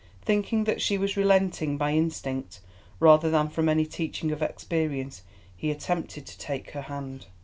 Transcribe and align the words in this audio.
Thinking 0.23 0.63
that 0.63 0.81
she 0.81 0.97
was 0.97 1.15
relenting, 1.15 1.77
by 1.77 1.91
instinct, 1.93 2.59
rather 2.99 3.29
than 3.29 3.49
from 3.49 3.69
any 3.69 3.85
teaching 3.85 4.31
of 4.31 4.41
experience, 4.41 5.21
he 5.55 5.69
attempted 5.69 6.25
to 6.25 6.39
take 6.39 6.71
her 6.71 6.81
hand. 6.81 7.27